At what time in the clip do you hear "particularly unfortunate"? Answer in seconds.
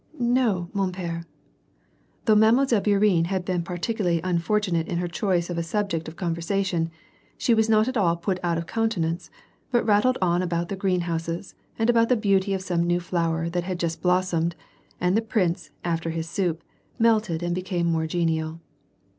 3.61-4.87